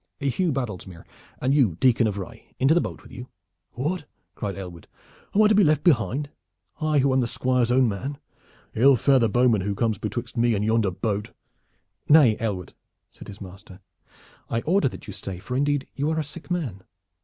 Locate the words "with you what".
3.03-4.05